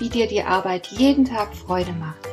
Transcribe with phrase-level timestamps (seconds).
[0.00, 2.26] wie dir die Arbeit jeden Tag Freude macht.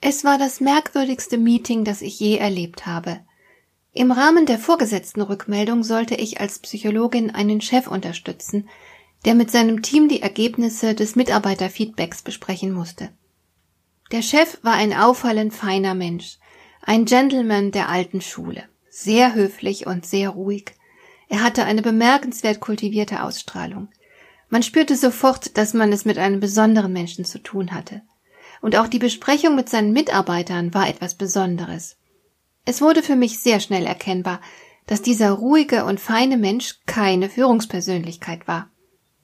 [0.00, 3.20] Es war das merkwürdigste Meeting, das ich je erlebt habe.
[3.92, 8.68] Im Rahmen der vorgesetzten Rückmeldung sollte ich als Psychologin einen Chef unterstützen,
[9.24, 13.10] der mit seinem Team die Ergebnisse des Mitarbeiterfeedbacks besprechen musste.
[14.10, 16.38] Der Chef war ein auffallend feiner Mensch,
[16.80, 20.72] ein Gentleman der alten Schule, sehr höflich und sehr ruhig.
[21.28, 23.88] Er hatte eine bemerkenswert kultivierte Ausstrahlung.
[24.48, 28.00] Man spürte sofort, dass man es mit einem besonderen Menschen zu tun hatte.
[28.62, 31.98] Und auch die Besprechung mit seinen Mitarbeitern war etwas Besonderes.
[32.64, 34.40] Es wurde für mich sehr schnell erkennbar,
[34.86, 38.70] dass dieser ruhige und feine Mensch keine Führungspersönlichkeit war.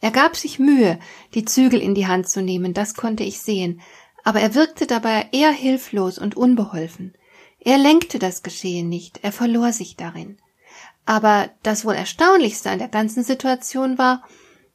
[0.02, 0.98] Er gab sich Mühe,
[1.32, 3.80] die Zügel in die Hand zu nehmen, das konnte ich sehen,
[4.24, 7.14] aber er wirkte dabei eher hilflos und unbeholfen.
[7.60, 10.38] Er lenkte das Geschehen nicht, er verlor sich darin.
[11.06, 14.22] Aber das wohl Erstaunlichste an der ganzen Situation war,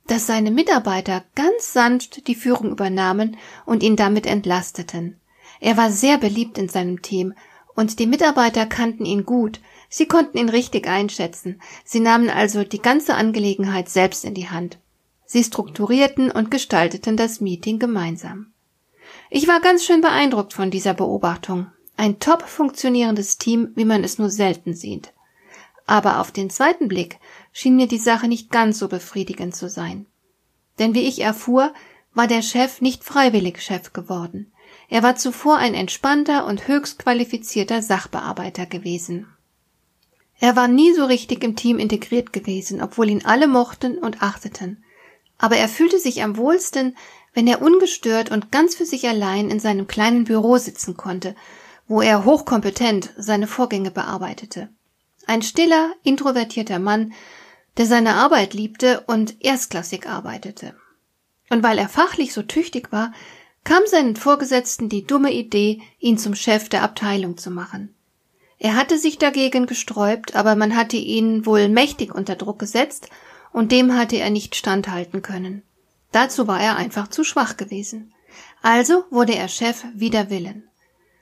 [0.08, 5.20] dass seine Mitarbeiter ganz sanft die Führung übernahmen und ihn damit entlasteten.
[5.60, 7.34] Er war sehr beliebt in seinem Team,
[7.76, 12.82] und die Mitarbeiter kannten ihn gut, sie konnten ihn richtig einschätzen, sie nahmen also die
[12.82, 14.80] ganze Angelegenheit selbst in die Hand.
[15.26, 18.52] Sie strukturierten und gestalteten das Meeting gemeinsam.
[19.32, 21.68] Ich war ganz schön beeindruckt von dieser Beobachtung.
[21.96, 25.14] Ein top funktionierendes Team, wie man es nur selten sieht.
[25.86, 27.20] Aber auf den zweiten Blick
[27.52, 30.08] schien mir die Sache nicht ganz so befriedigend zu sein.
[30.80, 31.74] Denn wie ich erfuhr,
[32.14, 34.52] war der Chef nicht freiwillig Chef geworden.
[34.88, 39.28] Er war zuvor ein entspannter und höchst qualifizierter Sachbearbeiter gewesen.
[40.40, 44.84] Er war nie so richtig im Team integriert gewesen, obwohl ihn alle mochten und achteten.
[45.38, 46.98] Aber er fühlte sich am wohlsten,
[47.34, 51.36] wenn er ungestört und ganz für sich allein in seinem kleinen Büro sitzen konnte,
[51.88, 54.70] wo er hochkompetent seine Vorgänge bearbeitete.
[55.26, 57.14] Ein stiller, introvertierter Mann,
[57.78, 60.76] der seine Arbeit liebte und erstklassig arbeitete.
[61.50, 63.14] Und weil er fachlich so tüchtig war,
[63.64, 67.94] kam seinen Vorgesetzten die dumme Idee, ihn zum Chef der Abteilung zu machen.
[68.58, 73.10] Er hatte sich dagegen gesträubt, aber man hatte ihn wohl mächtig unter Druck gesetzt,
[73.52, 75.64] und dem hatte er nicht standhalten können.
[76.12, 78.14] Dazu war er einfach zu schwach gewesen.
[78.62, 80.68] Also wurde er Chef wider Willen.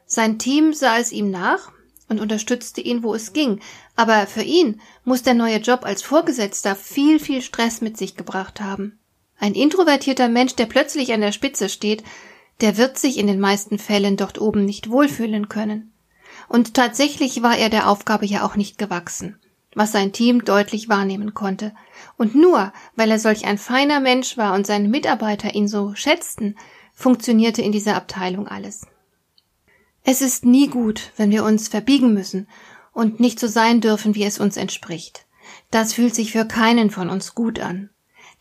[0.06, 1.72] Sein Team sah es ihm nach
[2.08, 3.60] und unterstützte ihn, wo es ging,
[3.96, 8.62] aber für ihn muss der neue Job als Vorgesetzter viel, viel Stress mit sich gebracht
[8.62, 8.98] haben.
[9.40, 12.04] Ein introvertierter Mensch, der plötzlich an der Spitze steht,
[12.62, 15.94] der wird sich in den meisten Fällen dort oben nicht wohlfühlen können.
[16.48, 19.38] Und tatsächlich war er der Aufgabe ja auch nicht gewachsen
[19.78, 21.74] was sein Team deutlich wahrnehmen konnte.
[22.18, 26.56] Und nur weil er solch ein feiner Mensch war und seine Mitarbeiter ihn so schätzten,
[26.94, 28.88] funktionierte in dieser Abteilung alles.
[30.04, 32.48] Es ist nie gut, wenn wir uns verbiegen müssen
[32.92, 35.26] und nicht so sein dürfen, wie es uns entspricht.
[35.70, 37.92] Das fühlt sich für keinen von uns gut an.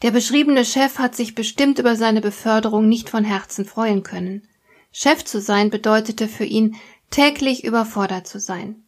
[0.03, 4.48] Der beschriebene Chef hat sich bestimmt über seine Beförderung nicht von Herzen freuen können.
[4.92, 6.76] Chef zu sein bedeutete für ihn,
[7.10, 8.85] täglich überfordert zu sein.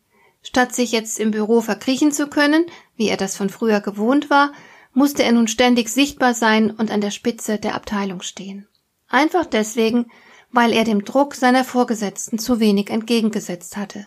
[0.49, 2.65] Statt sich jetzt im Büro verkriechen zu können,
[2.97, 4.55] wie er das von früher gewohnt war,
[4.95, 8.67] musste er nun ständig sichtbar sein und an der Spitze der Abteilung stehen.
[9.09, 10.11] Einfach deswegen,
[10.51, 14.07] weil er dem Druck seiner Vorgesetzten zu wenig entgegengesetzt hatte.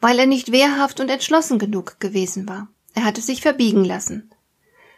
[0.00, 2.68] Weil er nicht wehrhaft und entschlossen genug gewesen war.
[2.94, 4.30] Er hatte sich verbiegen lassen.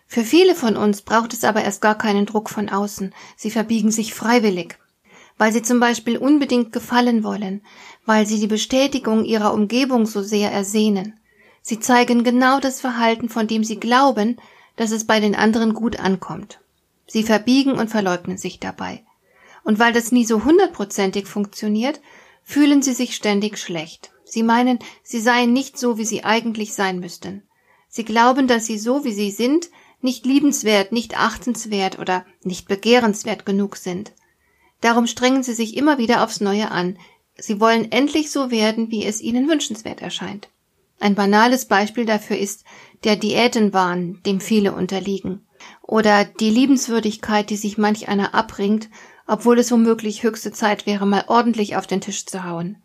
[0.06, 3.12] Für viele von uns braucht es aber erst gar keinen Druck von außen.
[3.37, 4.79] Sie verbiegen sich freiwillig
[5.38, 7.62] weil sie zum Beispiel unbedingt gefallen wollen,
[8.05, 11.19] weil sie die Bestätigung ihrer Umgebung so sehr ersehnen.
[11.62, 14.37] Sie zeigen genau das Verhalten, von dem sie glauben,
[14.76, 16.61] dass es bei den anderen gut ankommt.
[17.06, 19.05] Sie verbiegen und verleugnen sich dabei.
[19.64, 22.00] Und weil das nie so hundertprozentig funktioniert,
[22.43, 24.11] fühlen sie sich ständig schlecht.
[24.25, 27.43] Sie meinen, sie seien nicht so, wie sie eigentlich sein müssten.
[27.88, 29.69] Sie glauben, dass sie so, wie sie sind,
[30.00, 34.12] nicht liebenswert, nicht achtenswert oder nicht begehrenswert genug sind.
[34.81, 36.99] Darum strengen sie sich immer wieder aufs Neue an.
[37.37, 40.49] Sie wollen endlich so werden, wie es ihnen wünschenswert erscheint.
[41.01, 42.65] Ein banales Beispiel dafür ist
[43.05, 45.47] der Diätenwahn, dem viele unterliegen.
[45.83, 48.89] Oder die Liebenswürdigkeit, die sich manch einer abringt,
[49.27, 52.83] obwohl es womöglich höchste Zeit wäre, mal ordentlich auf den Tisch zu hauen.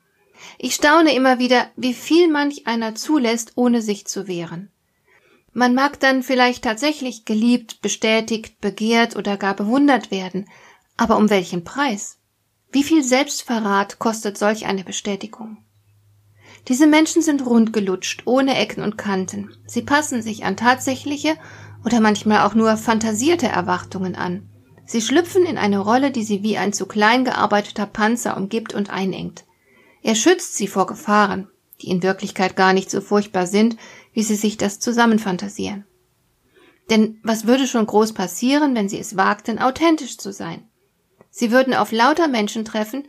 [0.58, 4.70] Ich staune immer wieder, wie viel manch einer zulässt, ohne sich zu wehren.
[5.54, 10.50] Man mag dann vielleicht tatsächlich geliebt, bestätigt, begehrt oder gar bewundert werden,
[10.98, 12.18] aber um welchen Preis?
[12.72, 15.58] Wie viel Selbstverrat kostet solch eine Bestätigung?
[16.68, 19.56] Diese Menschen sind rundgelutscht, ohne Ecken und Kanten.
[19.68, 21.36] Sie passen sich an tatsächliche
[21.86, 24.50] oder manchmal auch nur fantasierte Erwartungen an.
[24.86, 28.90] Sie schlüpfen in eine Rolle, die sie wie ein zu klein gearbeiteter Panzer umgibt und
[28.90, 29.46] einengt.
[30.02, 31.48] Er schützt sie vor Gefahren,
[31.82, 33.78] die in Wirklichkeit gar nicht so furchtbar sind,
[34.14, 35.86] wie sie sich das zusammenfantasieren.
[36.90, 40.68] Denn was würde schon groß passieren, wenn sie es wagten, authentisch zu sein?
[41.36, 43.08] Sie würden auf lauter Menschen treffen,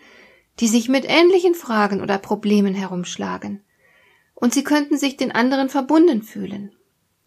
[0.59, 3.63] die sich mit ähnlichen Fragen oder Problemen herumschlagen.
[4.35, 6.73] Und sie könnten sich den anderen verbunden fühlen.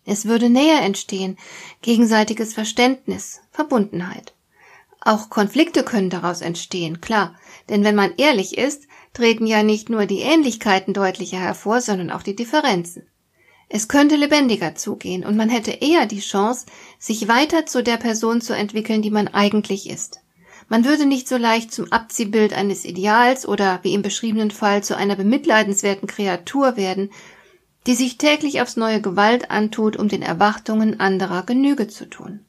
[0.06, 1.38] Es würde näher entstehen,
[1.84, 4.34] gegenseitiges Verständnis, Verbundenheit.
[5.00, 7.36] Auch Konflikte können daraus entstehen, klar,
[7.70, 12.24] denn wenn man ehrlich ist, treten ja nicht nur die Ähnlichkeiten deutlicher hervor, sondern auch
[12.24, 13.08] die Differenzen.
[13.70, 16.66] Es könnte lebendiger zugehen und man hätte eher die Chance,
[16.98, 20.22] sich weiter zu der Person zu entwickeln, die man eigentlich ist.
[20.70, 24.98] Man würde nicht so leicht zum Abziehbild eines Ideals oder, wie im beschriebenen Fall, zu
[24.98, 27.10] einer bemitleidenswerten Kreatur werden,
[27.86, 32.42] die sich täglich aufs neue Gewalt antut, um den Erwartungen anderer Genüge zu tun.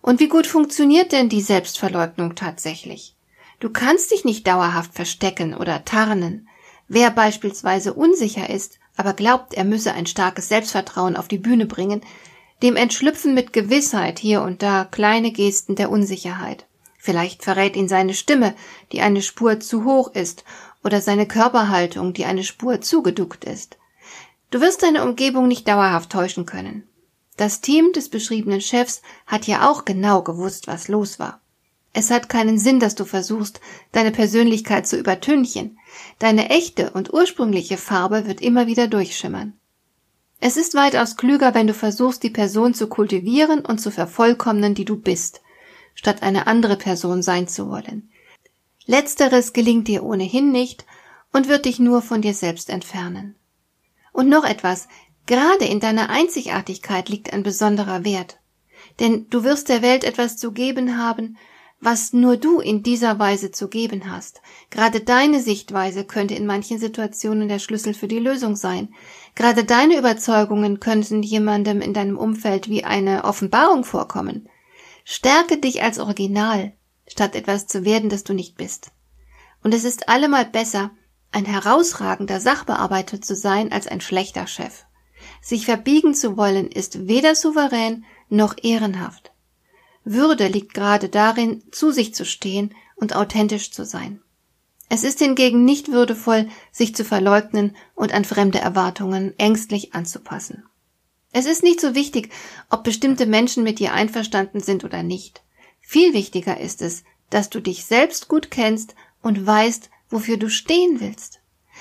[0.00, 3.16] Und wie gut funktioniert denn die Selbstverleugnung tatsächlich?
[3.58, 6.48] Du kannst dich nicht dauerhaft verstecken oder tarnen.
[6.86, 12.02] Wer beispielsweise unsicher ist, aber glaubt, er müsse ein starkes Selbstvertrauen auf die Bühne bringen,
[12.62, 16.66] dem entschlüpfen mit Gewissheit hier und da kleine Gesten der Unsicherheit.
[17.06, 18.56] Vielleicht verrät ihn seine Stimme,
[18.90, 20.42] die eine Spur zu hoch ist,
[20.82, 23.78] oder seine Körperhaltung, die eine Spur zugeduckt ist.
[24.50, 26.82] Du wirst deine Umgebung nicht dauerhaft täuschen können.
[27.36, 31.40] Das Team des beschriebenen Chefs hat ja auch genau gewusst, was los war.
[31.92, 33.60] Es hat keinen Sinn, dass du versuchst,
[33.92, 35.78] deine Persönlichkeit zu übertünchen.
[36.18, 39.52] Deine echte und ursprüngliche Farbe wird immer wieder durchschimmern.
[40.40, 44.84] Es ist weitaus klüger, wenn du versuchst, die Person zu kultivieren und zu vervollkommnen, die
[44.84, 45.40] du bist,
[45.96, 48.10] statt eine andere Person sein zu wollen.
[48.84, 50.86] Letzteres gelingt dir ohnehin nicht
[51.32, 53.34] und wird dich nur von dir selbst entfernen.
[54.12, 54.86] Und noch etwas,
[55.26, 58.38] gerade in deiner Einzigartigkeit liegt ein besonderer Wert.
[59.00, 61.36] Denn du wirst der Welt etwas zu geben haben,
[61.80, 64.40] was nur du in dieser Weise zu geben hast.
[64.70, 68.94] Gerade deine Sichtweise könnte in manchen Situationen der Schlüssel für die Lösung sein.
[69.34, 74.48] Gerade deine Überzeugungen könnten jemandem in deinem Umfeld wie eine Offenbarung vorkommen.
[75.08, 76.72] Stärke dich als Original,
[77.06, 78.90] statt etwas zu werden, das du nicht bist.
[79.62, 80.90] Und es ist allemal besser,
[81.30, 84.84] ein herausragender Sachbearbeiter zu sein als ein schlechter Chef.
[85.40, 89.30] Sich verbiegen zu wollen ist weder souverän noch ehrenhaft.
[90.02, 94.20] Würde liegt gerade darin, zu sich zu stehen und authentisch zu sein.
[94.88, 100.64] Es ist hingegen nicht würdevoll, sich zu verleugnen und an fremde Erwartungen ängstlich anzupassen.
[101.32, 102.30] Es ist nicht so wichtig,
[102.70, 105.42] ob bestimmte Menschen mit dir einverstanden sind oder nicht.
[105.80, 111.00] Viel wichtiger ist es, dass du dich selbst gut kennst und weißt, wofür du stehen
[111.00, 111.40] willst.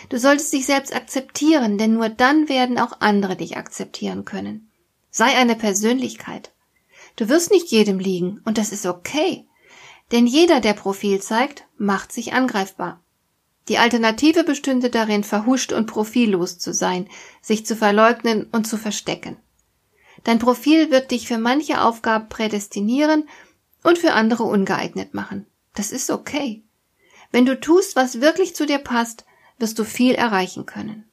[0.09, 4.69] Du solltest dich selbst akzeptieren, denn nur dann werden auch andere dich akzeptieren können.
[5.09, 6.51] Sei eine Persönlichkeit.
[7.15, 9.47] Du wirst nicht jedem liegen, und das ist okay.
[10.11, 13.01] Denn jeder, der Profil zeigt, macht sich angreifbar.
[13.67, 17.07] Die Alternative bestünde darin, verhuscht und profillos zu sein,
[17.41, 19.37] sich zu verleugnen und zu verstecken.
[20.23, 23.27] Dein Profil wird dich für manche Aufgaben prädestinieren
[23.83, 25.45] und für andere ungeeignet machen.
[25.73, 26.63] Das ist okay.
[27.31, 29.25] Wenn du tust, was wirklich zu dir passt,
[29.57, 31.05] wirst du viel erreichen können.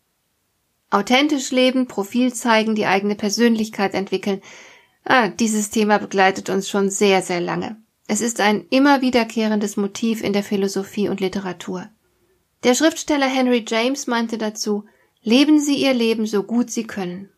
[0.90, 4.42] Authentisch leben, Profil zeigen, die eigene Persönlichkeit entwickeln.
[5.04, 7.76] Ah, dieses Thema begleitet uns schon sehr, sehr lange.
[8.08, 11.88] Es ist ein immer wiederkehrendes Motiv in der Philosophie und Literatur.
[12.64, 14.84] Der Schriftsteller Henry James meinte dazu,
[15.22, 17.30] leben Sie Ihr Leben so gut Sie können.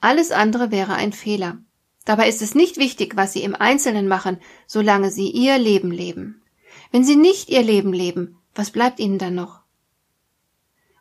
[0.00, 1.58] Alles andere wäre ein Fehler.
[2.06, 6.42] Dabei ist es nicht wichtig, was Sie im Einzelnen machen, solange Sie Ihr Leben leben.
[6.90, 9.60] Wenn Sie nicht Ihr Leben leben, was bleibt Ihnen dann noch?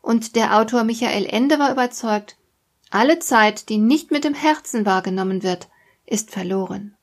[0.01, 2.37] Und der Autor Michael Ende war überzeugt,
[2.89, 5.69] alle Zeit, die nicht mit dem Herzen wahrgenommen wird,
[6.05, 6.95] ist verloren.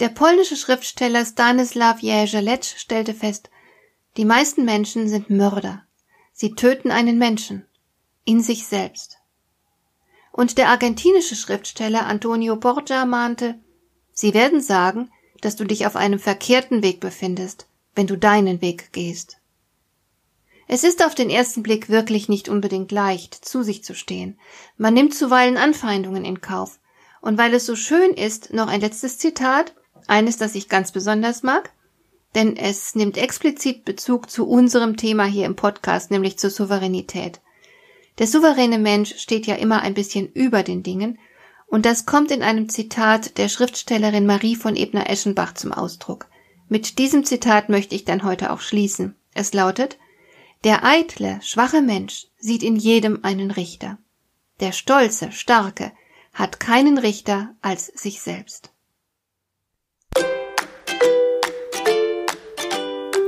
[0.00, 3.50] Der polnische Schriftsteller Stanislaw Jerzy stellte fest,
[4.16, 5.84] die meisten Menschen sind Mörder.
[6.32, 7.66] Sie töten einen Menschen
[8.24, 9.18] in sich selbst.
[10.32, 13.58] Und der argentinische Schriftsteller Antonio Borgia mahnte,
[14.12, 15.10] Sie werden sagen,
[15.40, 19.38] dass du dich auf einem verkehrten Weg befindest, wenn du deinen Weg gehst.
[20.66, 24.38] Es ist auf den ersten Blick wirklich nicht unbedingt leicht, zu sich zu stehen.
[24.76, 26.78] Man nimmt zuweilen Anfeindungen in Kauf.
[27.20, 29.74] Und weil es so schön ist, noch ein letztes Zitat,
[30.06, 31.72] eines, das ich ganz besonders mag.
[32.34, 37.40] Denn es nimmt explizit Bezug zu unserem Thema hier im Podcast, nämlich zur Souveränität.
[38.18, 41.18] Der souveräne Mensch steht ja immer ein bisschen über den Dingen,
[41.66, 46.26] und das kommt in einem Zitat der Schriftstellerin Marie von Ebner-Eschenbach zum Ausdruck.
[46.68, 49.16] Mit diesem Zitat möchte ich dann heute auch schließen.
[49.34, 49.98] Es lautet,
[50.64, 53.98] der eitle, schwache Mensch sieht in jedem einen Richter.
[54.60, 55.92] Der stolze, starke
[56.32, 58.70] hat keinen Richter als sich selbst.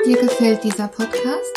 [0.06, 1.52] Dir gefällt dieser Podcast?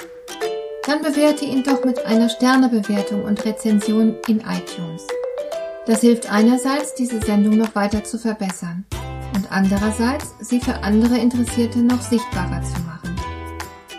[0.85, 5.07] Dann bewerte ihn doch mit einer Sternebewertung und Rezension in iTunes.
[5.85, 8.83] Das hilft einerseits, diese Sendung noch weiter zu verbessern
[9.33, 13.15] und andererseits, sie für andere Interessierte noch sichtbarer zu machen.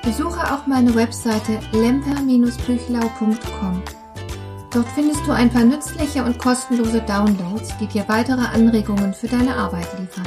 [0.03, 3.83] Besuche auch meine Webseite lemper-büchlau.com.
[4.71, 9.57] Dort findest du ein paar nützliche und kostenlose Downloads, die dir weitere Anregungen für deine
[9.57, 10.27] Arbeit liefern.